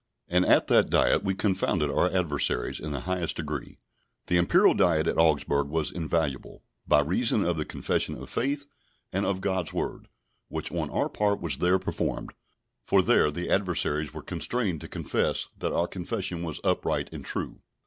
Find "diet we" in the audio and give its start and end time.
0.89-1.35